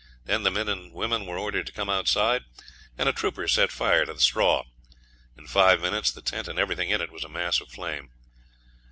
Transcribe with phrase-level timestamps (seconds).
[0.25, 2.45] Then the men and women were ordered to come outside,
[2.97, 4.63] and a trooper set fire to the straw.
[5.37, 8.09] In five minutes the tent and everything in it was a mass of flame.